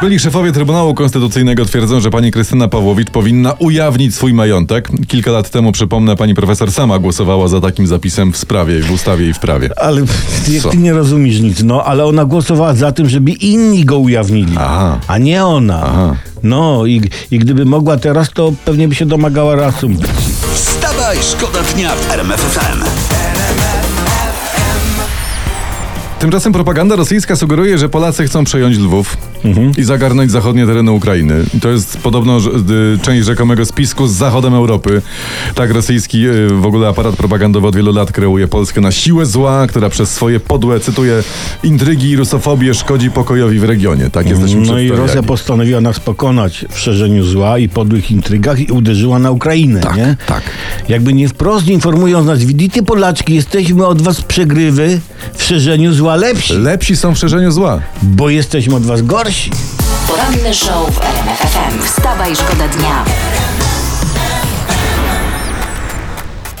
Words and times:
Byli 0.00 0.18
szefowie 0.20 0.52
Trybunału 0.52 0.94
Konstytucyjnego 0.94 1.64
twierdzą, 1.64 2.00
że 2.00 2.10
pani 2.10 2.30
Krystyna 2.30 2.68
Pawłowicz 2.68 3.10
powinna 3.10 3.52
ujawnić 3.52 4.14
swój 4.14 4.34
majątek. 4.34 4.88
Kilka 5.08 5.30
lat 5.30 5.50
temu, 5.50 5.72
przypomnę, 5.72 6.16
pani 6.16 6.34
profesor 6.34 6.72
sama 6.72 6.98
głosowała 6.98 7.48
za 7.48 7.60
takim 7.60 7.86
zapisem 7.86 8.32
w 8.32 8.36
sprawie, 8.36 8.80
w 8.80 8.90
ustawie 8.90 9.28
i 9.28 9.32
w 9.32 9.38
prawie. 9.38 9.78
Ale 9.78 10.00
jak 10.48 10.62
Co? 10.62 10.70
ty 10.70 10.76
nie 10.76 10.92
rozumiesz 10.92 11.40
nic, 11.40 11.62
no, 11.62 11.84
ale 11.84 12.04
ona 12.04 12.24
głosowała 12.24 12.74
za 12.74 12.92
tym, 12.92 13.08
żeby 13.08 13.30
inni 13.30 13.84
go 13.84 13.98
ujawnili, 13.98 14.54
Aha. 14.58 14.98
a 15.06 15.18
nie 15.18 15.44
ona. 15.44 15.82
Aha. 15.82 16.16
No 16.42 16.86
i, 16.86 17.02
i 17.30 17.38
gdyby 17.38 17.64
mogła 17.64 17.96
teraz, 17.96 18.30
to 18.30 18.52
pewnie 18.64 18.88
by 18.88 18.94
się 18.94 19.06
domagała 19.06 19.56
rasum. 19.56 19.96
Wstawaj, 20.54 21.16
szkoda 21.22 21.58
dnia 21.74 21.90
w 21.94 22.10
RMF 22.10 22.40
FM. 22.40 22.84
Tymczasem 26.18 26.52
propaganda 26.52 26.96
rosyjska 26.96 27.36
sugeruje, 27.36 27.78
że 27.78 27.88
Polacy 27.88 28.24
chcą 28.24 28.44
przejąć 28.44 28.76
Lwów 28.78 29.16
i 29.78 29.82
zagarnąć 29.82 30.30
zachodnie 30.30 30.66
tereny 30.66 30.92
Ukrainy. 30.92 31.34
To 31.60 31.68
jest 31.68 31.98
podobno 31.98 32.38
y, 32.38 32.98
część 33.02 33.24
rzekomego 33.26 33.66
spisku 33.66 34.06
z 34.06 34.12
zachodem 34.12 34.54
Europy. 34.54 35.02
Tak 35.54 35.70
rosyjski 35.70 36.26
y, 36.28 36.48
w 36.48 36.66
ogóle 36.66 36.88
aparat 36.88 37.16
propagandowy 37.16 37.66
od 37.66 37.76
wielu 37.76 37.92
lat 37.92 38.12
kreuje 38.12 38.48
Polskę 38.48 38.80
na 38.80 38.92
siłę 38.92 39.26
zła, 39.26 39.66
która 39.66 39.88
przez 39.90 40.10
swoje 40.10 40.40
podłe, 40.40 40.80
cytuję, 40.80 41.22
intrygi 41.62 42.10
i 42.10 42.16
rusofobię 42.16 42.74
szkodzi 42.74 43.10
pokojowi 43.10 43.58
w 43.58 43.64
regionie. 43.64 44.10
Tak 44.10 44.28
jesteśmy 44.28 44.60
No 44.60 44.78
i. 44.78 44.88
Rosja 44.90 45.22
postanowiła 45.22 45.80
nas 45.80 46.00
pokonać 46.00 46.64
w 46.70 46.78
szerzeniu 46.78 47.24
zła 47.24 47.58
i 47.58 47.68
podłych 47.68 48.10
intrygach 48.10 48.60
i 48.60 48.72
uderzyła 48.72 49.18
na 49.18 49.30
Ukrainę, 49.30 49.80
Tak, 49.80 49.96
nie? 49.96 50.16
tak. 50.26 50.42
Jakby 50.88 51.12
nie 51.12 51.28
wprost 51.28 51.68
informując 51.68 52.26
nas, 52.26 52.38
widzicie 52.44 52.82
Polaczki, 52.82 53.34
jesteśmy 53.34 53.86
od 53.86 54.02
was 54.02 54.22
przegrywy 54.22 55.00
w 55.34 55.42
szerzeniu 55.42 55.92
zła 55.94 56.16
lepsi, 56.16 56.54
Lepsi 56.54 56.96
są 56.96 57.14
w 57.14 57.18
szerzeniu 57.18 57.50
zła. 57.52 57.80
bo 58.02 58.30
jesteśmy 58.30 58.74
od 58.74 58.82
was 58.82 59.02
gorsi. 59.02 59.33
Poranny 60.08 60.54
show 60.54 60.94
w 60.94 61.00
RMF 61.02 61.38
FM. 61.38 61.82
Wstawaj, 61.82 62.36
szkoda 62.36 62.68
dnia. 62.68 63.04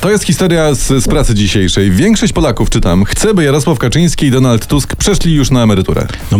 To 0.00 0.10
jest 0.10 0.24
historia 0.24 0.74
z, 0.74 1.04
z 1.04 1.08
pracy 1.08 1.34
dzisiejszej. 1.34 1.90
Większość 1.90 2.32
Polaków, 2.32 2.70
czytam, 2.70 3.04
chce, 3.04 3.34
by 3.34 3.44
Jarosław 3.44 3.78
Kaczyński 3.78 4.26
i 4.26 4.30
Donald 4.30 4.66
Tusk 4.66 4.96
przeszli 4.96 5.34
już 5.34 5.50
na 5.50 5.62
emeryturę. 5.62 6.06
No, 6.32 6.38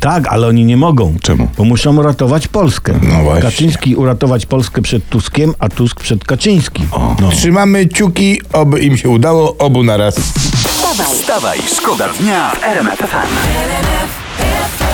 tak, 0.00 0.28
ale 0.28 0.46
oni 0.46 0.64
nie 0.64 0.76
mogą. 0.76 1.16
Czemu? 1.22 1.48
Bo 1.58 1.64
muszą 1.64 1.96
uratować 1.96 2.48
Polskę. 2.48 2.98
No 3.02 3.22
właśnie. 3.22 3.42
Kaczyński 3.42 3.96
uratować 3.96 4.46
Polskę 4.46 4.82
przed 4.82 5.08
Tuskiem, 5.08 5.54
a 5.58 5.68
Tusk 5.68 6.00
przed 6.00 6.24
Kaczyńskim. 6.24 6.88
No. 7.20 7.30
Trzymamy 7.30 7.86
kciuki, 7.86 8.40
oby 8.52 8.80
im 8.80 8.96
się 8.96 9.08
udało, 9.08 9.56
obu 9.58 9.82
naraz. 9.82 10.16
Wstawaj, 10.16 11.06
Wstawaj, 11.14 11.58
szkoda 11.76 12.08
dnia 12.08 12.50
w 12.50 12.64
RMF 12.64 12.98
FM. 12.98 14.85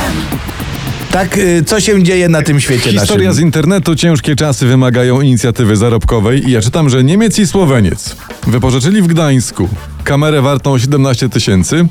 Tak, 1.12 1.38
y, 1.38 1.64
co 1.66 1.80
się 1.80 2.02
dzieje 2.02 2.28
na 2.28 2.42
tym 2.42 2.60
świecie 2.60 2.90
Historia 2.92 3.32
z 3.32 3.34
naszym? 3.34 3.46
internetu, 3.46 3.96
ciężkie 3.96 4.36
czasy 4.36 4.66
wymagają 4.66 5.20
inicjatywy 5.20 5.76
zarobkowej 5.76 6.48
i 6.48 6.50
ja 6.50 6.60
czytam, 6.60 6.88
że 6.90 7.04
Niemiec 7.04 7.38
i 7.38 7.46
Słoweniec 7.46 8.16
wypożyczyli 8.46 9.02
w 9.02 9.06
Gdańsku 9.06 9.68
kamerę 10.04 10.42
wartą 10.42 10.78
17 10.78 11.28
tysięcy 11.28 11.86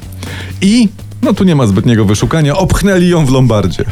i 0.61 0.89
no 1.23 1.33
tu 1.33 1.43
nie 1.43 1.55
ma 1.55 1.67
zbytniego 1.67 2.05
wyszukania, 2.05 2.57
opchnęli 2.57 3.09
ją 3.09 3.25
w 3.25 3.29
Lombardzie. 3.31 3.83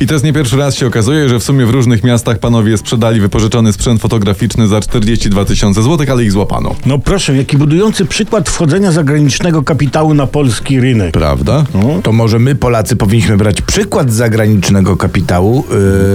I 0.00 0.06
to 0.06 0.14
jest 0.14 0.24
nie 0.24 0.32
pierwszy 0.32 0.56
raz 0.56 0.74
się 0.74 0.86
okazuje, 0.86 1.28
że 1.28 1.38
w 1.38 1.42
sumie 1.42 1.66
w 1.66 1.70
różnych 1.70 2.04
miastach 2.04 2.38
panowie 2.38 2.78
sprzedali 2.78 3.20
wypożyczony 3.20 3.72
sprzęt 3.72 4.00
fotograficzny 4.00 4.68
za 4.68 4.80
42 4.80 5.44
tysiące 5.44 5.82
złotych, 5.82 6.10
ale 6.10 6.24
ich 6.24 6.32
złapano. 6.32 6.74
no 6.86 6.98
proszę, 6.98 7.36
jaki 7.36 7.58
budujący 7.58 8.04
przykład 8.04 8.48
wchodzenia 8.48 8.92
zagranicznego 8.92 9.62
kapitału 9.62 10.14
na 10.14 10.26
polski 10.26 10.80
rynek. 10.80 11.12
Prawda? 11.12 11.64
To 12.02 12.12
może 12.12 12.38
my, 12.38 12.54
Polacy, 12.54 12.96
powinniśmy 12.96 13.36
brać 13.36 13.62
przykład 13.62 14.12
z 14.12 14.14
zagranicznego 14.14 14.96
kapitału, 14.96 15.64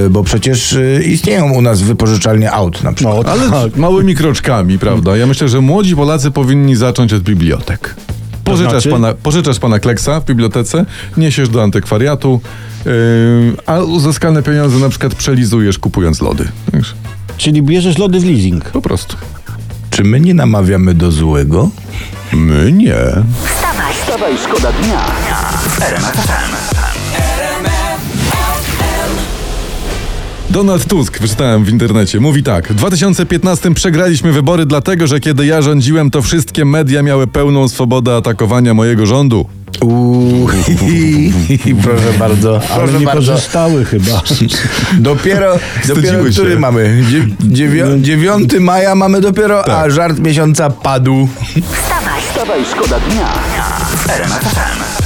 y, 0.05 0.09
bo 0.09 0.23
przecież 0.23 0.73
y, 0.73 1.03
istnieją 1.05 1.51
u 1.51 1.61
nas 1.61 1.81
wypożyczalnie 1.81 2.51
aut 2.51 2.83
na 2.83 2.93
przykład. 2.93 3.25
No, 3.25 3.31
Ale 3.31 3.49
tak. 3.49 3.77
małymi 3.77 4.15
kroczkami, 4.15 4.79
prawda? 4.79 5.17
Ja 5.17 5.27
myślę, 5.27 5.49
że 5.49 5.61
młodzi 5.61 5.95
Polacy 5.95 6.31
powinni 6.31 6.75
zacząć 6.75 7.13
od 7.13 7.23
bibliotek. 7.23 7.95
Pożyczasz, 8.51 8.71
znaczy? 8.71 8.89
pana, 8.89 9.13
pożyczasz 9.13 9.59
pana 9.59 9.79
Kleksa 9.79 10.19
w 10.19 10.25
bibliotece, 10.25 10.85
niesiesz 11.17 11.49
do 11.49 11.63
antykwariatu, 11.63 12.41
yy, 12.85 12.91
a 13.65 13.79
uzyskane 13.79 14.43
pieniądze 14.43 14.77
na 14.77 14.89
przykład 14.89 15.15
przelizujesz 15.15 15.79
kupując 15.79 16.21
lody. 16.21 16.47
Wiesz, 16.73 16.95
Czyli 17.37 17.61
bierzesz 17.61 17.97
lody 17.97 18.19
w 18.19 18.25
leasing. 18.25 18.69
Po 18.69 18.81
prostu. 18.81 19.17
Czy 19.89 20.03
my 20.03 20.19
nie 20.19 20.33
namawiamy 20.33 20.93
do 20.93 21.11
złego? 21.11 21.69
My 22.33 22.71
nie. 22.71 22.95
wstawaj. 23.45 23.93
Wstawaj, 23.93 24.37
szkoda 24.37 24.71
dnia 24.71 24.99
w 25.67 25.81
RMF 25.81 26.15
FM. 26.15 27.78
Donald 30.49 30.85
Tusk, 30.87 31.19
wyczytałem 31.19 31.63
w 31.63 31.69
internecie, 31.69 32.19
mówi 32.19 32.43
tak. 32.43 32.67
W 32.67 32.75
2015 32.75 33.73
przegraliśmy 33.73 34.31
wybory 34.31 34.65
dlatego, 34.65 35.07
że 35.07 35.19
kiedy 35.19 35.45
ja 35.45 35.61
rządziłem, 35.61 36.11
to 36.11 36.21
wszystkie 36.21 36.65
media 36.65 37.03
miały 37.03 37.27
pełną 37.27 37.67
swobodę 37.67 38.15
atakowania 38.15 38.73
mojego 38.73 39.05
rządu. 39.05 39.45
Uuu, 39.81 40.47
proszę 41.83 42.13
bardzo, 42.19 42.61
Ale 42.71 42.83
proszę 42.83 42.99
nie 42.99 43.05
bardzo. 43.05 43.31
korzystały 43.31 43.85
chyba. 43.85 44.21
Dopiero, 44.99 44.99
dopiero 44.99 45.57
Wstydziły 45.95 46.31
który 46.31 46.53
się. 46.53 46.59
mamy? 46.59 47.03
Dzie, 47.11 47.27
dziewią, 47.41 47.99
9 48.01 48.53
maja 48.59 48.95
mamy 48.95 49.21
dopiero, 49.21 49.59
a 49.59 49.63
Tak. 49.63 49.91
żart 49.91 50.19
miesiąca 50.19 50.69
padł. 50.69 51.27
Wstawaj, 51.73 52.21
Wstawaj, 52.29 52.59
szkoda 52.71 52.99
dnia 52.99 53.27
w 53.95 54.98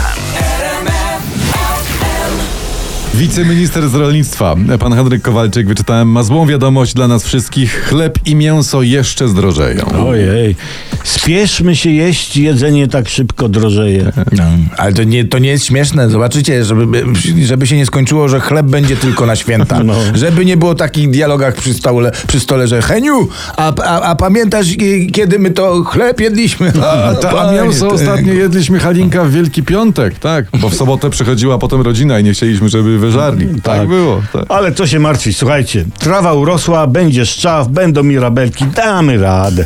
Wiceminister 3.14 3.90
z 3.90 3.96
rolnictwa, 3.96 4.56
pan 4.80 4.94
Henryk 4.94 5.22
Kowalczyk, 5.22 5.68
wyczytałem, 5.68 6.08
ma 6.08 6.24
złą 6.24 6.46
wiadomość 6.46 6.94
dla 6.94 7.08
nas 7.08 7.24
wszystkich. 7.26 7.86
Chleb 7.90 8.20
i 8.26 8.36
mięso 8.36 8.82
jeszcze 8.82 9.28
zdrożeją. 9.28 9.86
Ojej. 10.08 10.56
Spieszmy 11.04 11.76
się 11.76 11.90
jeść, 11.90 12.38
jedzenie 12.38 12.88
tak 12.88 13.10
szybko 13.10 13.50
drożeje. 13.50 14.12
No, 14.32 14.44
ale 14.78 14.94
to 14.94 15.04
nie, 15.04 15.26
to 15.26 15.40
nie 15.40 15.50
jest 15.50 15.66
śmieszne. 15.66 16.10
Zobaczycie, 16.10 16.66
żeby, 16.66 17.04
żeby 17.46 17.68
się 17.68 17.78
nie 17.78 17.86
skończyło, 17.86 18.30
że 18.30 18.40
chleb 18.40 18.66
będzie 18.66 18.96
tylko 18.96 19.26
na 19.26 19.36
święta. 19.36 19.80
No. 19.84 19.94
Żeby 20.14 20.46
nie 20.46 20.58
było 20.58 20.76
takich 20.76 21.10
dialogach 21.10 21.56
przy 21.56 21.74
stole, 21.74 22.12
przy 22.28 22.40
stole 22.40 22.68
że 22.68 22.82
Heniu, 22.82 23.28
a, 23.58 23.74
a, 23.76 24.02
a 24.02 24.16
pamiętasz, 24.16 24.68
kiedy 25.14 25.40
my 25.40 25.52
to 25.52 25.84
chleb 25.84 26.22
jedliśmy? 26.22 26.72
A, 26.84 27.16
ta, 27.16 27.42
a 27.42 27.52
mięso 27.52 27.88
ostatnio 27.88 28.34
jedliśmy 28.34 28.80
Halinka 28.80 29.26
w 29.26 29.32
Wielki 29.32 29.64
Piątek, 29.64 30.20
tak? 30.20 30.46
Bo 30.60 30.70
w 30.70 30.76
sobotę 30.76 31.10
przychodziła 31.10 31.58
potem 31.58 31.82
rodzina 31.82 32.20
i 32.20 32.24
nie 32.24 32.34
chcieliśmy, 32.34 32.70
żeby 32.70 33.00
wyżarli. 33.00 33.48
Tak, 33.64 33.88
było. 33.88 34.22
Tak. 34.34 34.46
Ale 34.50 34.72
co 34.72 34.88
się 34.88 35.00
martwić, 35.00 35.38
słuchajcie. 35.38 35.86
Trawa 36.00 36.34
urosła, 36.34 36.88
będzie 36.88 37.26
szczaw, 37.26 37.68
będą 37.68 38.04
mirabelki, 38.04 38.66
damy 38.66 39.18
radę. 39.18 39.66